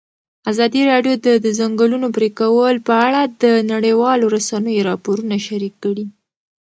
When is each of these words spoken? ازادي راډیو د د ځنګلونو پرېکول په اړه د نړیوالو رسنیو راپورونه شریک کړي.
ازادي 0.51 0.81
راډیو 0.91 1.13
د 1.25 1.27
د 1.45 1.47
ځنګلونو 1.59 2.07
پرېکول 2.17 2.75
په 2.87 2.93
اړه 3.07 3.21
د 3.41 3.43
نړیوالو 3.71 4.25
رسنیو 4.35 4.85
راپورونه 4.89 5.35
شریک 5.47 5.73
کړي. 5.83 6.05